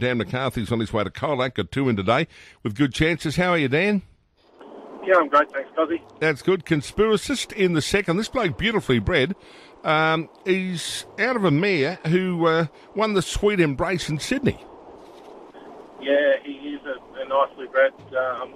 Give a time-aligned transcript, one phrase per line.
[0.00, 2.26] Dan McCarthy's on his way to Colac, got two in today
[2.62, 3.36] with good chances.
[3.36, 4.02] How are you, Dan?
[5.04, 6.00] Yeah, I'm great, thanks, Cozzy.
[6.18, 6.64] That's good.
[6.64, 8.16] Conspiracist in the second.
[8.16, 9.34] This bloke beautifully bred.
[9.84, 14.58] Um, he's out of a mare who uh, won the Sweet Embrace in Sydney.
[16.02, 18.52] Yeah, he is a, a nicely bred um,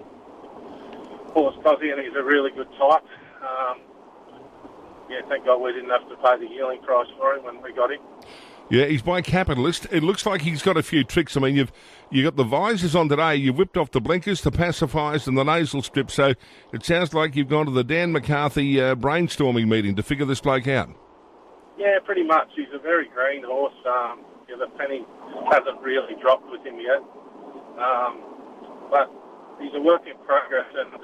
[1.33, 3.05] horse, Cozzy, and he's a really good type.
[3.43, 3.81] Um,
[5.09, 7.73] yeah, thank God we didn't have to pay the yearling price for him when we
[7.73, 8.01] got him.
[8.71, 9.87] Yeah, he's by Capitalist.
[9.93, 11.37] It looks like he's got a few tricks.
[11.37, 11.73] I mean, you've
[12.11, 13.37] you got the visors on today.
[13.37, 16.11] You've whipped off the blinkers, the pacifiers, and the nasal strip.
[16.11, 16.33] So
[16.73, 20.41] it sounds like you've gone to the Dan McCarthy uh, brainstorming meeting to figure this
[20.41, 20.89] bloke out.
[21.77, 22.49] Yeah, pretty much.
[22.57, 23.75] He's a very green horse.
[23.87, 25.05] Um, the penny
[25.51, 27.03] hasn't really dropped with him yet,
[27.83, 28.23] um,
[28.89, 29.11] but
[29.61, 30.95] he's a work in progress, and,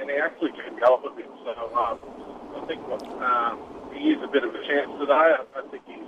[0.00, 1.28] and he actually can gallop a bit.
[1.44, 1.98] So um,
[2.56, 2.80] I think
[3.22, 3.60] um,
[3.92, 5.12] he is a bit of a chance today.
[5.12, 6.04] I, I think he's.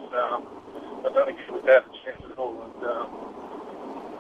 [1.05, 2.57] I don't think he's without a chance at all.
[2.63, 3.07] And um,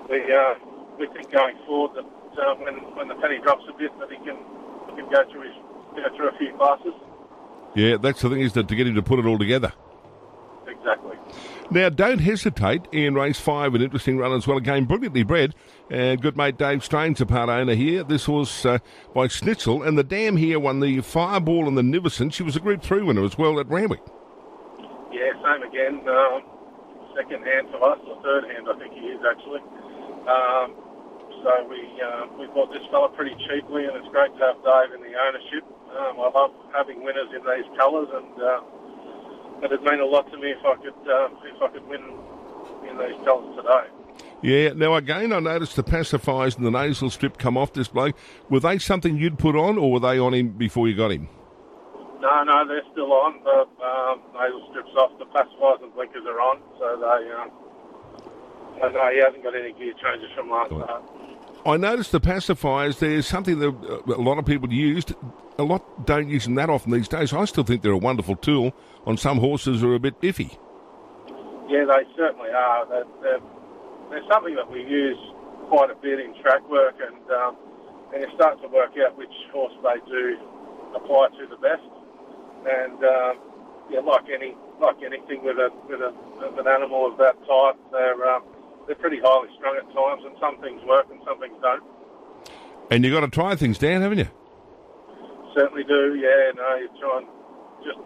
[0.08, 0.54] we uh,
[0.98, 2.06] we think going forward that
[2.40, 4.36] uh, when when the penny drops a bit, that he can
[4.90, 5.56] he can go through his
[5.96, 6.94] go through a few classes.
[7.74, 9.72] Yeah, that's the thing is that to get him to put it all together.
[10.66, 11.16] Exactly.
[11.70, 14.56] Now, don't hesitate in race five, an interesting run as well.
[14.56, 15.54] Again, brilliantly bred.
[15.90, 18.04] And good mate Dave Strange, a part owner here.
[18.04, 18.78] This was uh,
[19.14, 19.82] by Schnitzel.
[19.82, 22.32] And the dam here won the Fireball and the Nivison.
[22.32, 24.00] She was a Group 3 winner as well at Randwick.
[25.12, 26.08] Yeah, same again.
[26.08, 26.42] Um,
[27.16, 29.64] second hand to us, or third hand, I think he is actually.
[30.28, 30.76] Um,
[31.42, 34.92] so we uh, we bought this fella pretty cheaply, and it's great to have Dave
[34.92, 35.64] in the ownership.
[35.96, 40.38] Um, I love having winners in these colours, and uh, it'd mean a lot to
[40.38, 42.04] me if I could uh, if I could win
[42.88, 43.86] in these colours today.
[44.42, 44.72] Yeah.
[44.74, 48.16] Now again, I noticed the pacifiers and the nasal strip come off this bloke.
[48.50, 51.28] Were they something you'd put on, or were they on him before you got him?
[52.20, 53.42] No, no, they're still on.
[53.44, 55.12] The um, nasal strips off.
[55.18, 57.32] The pacifiers and blinkers are on, so they.
[57.32, 57.50] Um,
[58.82, 61.02] and, no, he hasn't got any gear changes from last start.
[61.66, 63.00] I noticed the pacifiers.
[63.00, 65.14] There's something that uh, a lot of people used.
[65.58, 67.32] A lot don't use them that often these days.
[67.32, 68.72] I still think they're a wonderful tool.
[69.06, 70.58] On some horses, are a bit iffy.
[71.68, 72.86] Yeah, they certainly are.
[72.86, 73.40] They're, they're,
[74.10, 75.18] they're something that we use
[75.68, 77.56] quite a bit in track work, and um,
[78.12, 80.38] and you start to work out which horse they do
[80.94, 81.82] apply to the best.
[82.66, 83.34] And um,
[83.90, 86.12] yeah, like any like anything with a with a
[86.42, 88.42] with an animal of that type, they're um,
[88.86, 91.82] they're pretty highly strung at times, and some things work and some things don't.
[92.90, 94.28] And you've got to try things, Dan, haven't you?
[95.54, 96.14] Certainly do.
[96.14, 97.26] Yeah, no, you try and
[97.82, 97.98] just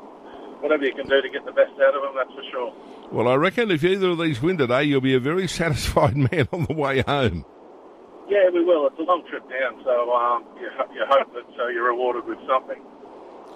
[0.61, 2.13] whatever you can do to get the best out of them.
[2.17, 2.75] That's for sure.
[3.13, 6.49] Well, I reckon if either of these win today, you'll be a very satisfied man
[6.53, 7.45] on the way home.
[8.29, 8.87] Yeah, we will.
[8.87, 12.39] It's a long trip down, so um, you, you hope that uh, you're rewarded with
[12.47, 12.81] something.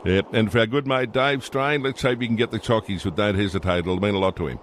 [0.04, 3.04] Yep, and for our good mate Dave Strain, let's hope he can get the chockies
[3.04, 3.78] with Don't Hesitate.
[3.78, 4.58] It'll mean a lot to him.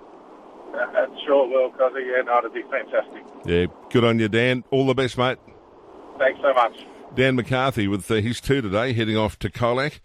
[0.73, 3.23] Uh, sure will, because yeah, no, it'll be fantastic.
[3.45, 4.63] Yeah, good on you, Dan.
[4.69, 5.39] All the best, mate.
[6.19, 6.85] Thanks so much.
[7.15, 9.99] Dan McCarthy with uh, his two today, heading off to Colac.